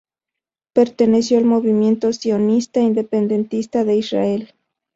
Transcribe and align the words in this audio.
Perteneció 0.73 1.37
al 1.37 1.45
movimiento 1.45 2.11
sionista 2.11 2.79
independentista 2.79 3.83
de 3.83 3.97
Israel. 3.97 4.55